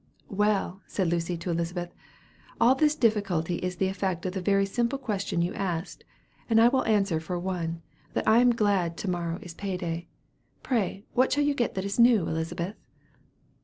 [0.31, 1.93] "Well," said Lucy to Elizabeth,
[2.59, 6.03] "all this difficulty is the effect of the very simple question you asked;
[6.49, 7.83] and I will answer for one,
[8.13, 10.07] that I am glad to morrow is pay day.
[10.63, 12.77] Pray what shall you get that is new, Elizabeth?"